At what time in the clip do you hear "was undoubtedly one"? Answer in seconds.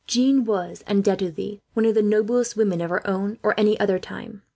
0.39-1.85